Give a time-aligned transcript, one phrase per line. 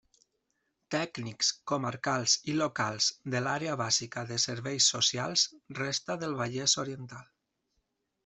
[0.93, 5.43] Tècnics comarcals i locals de l'Àrea Bàsica de Serveis Socials
[5.83, 7.29] resta del Vallès Oriental.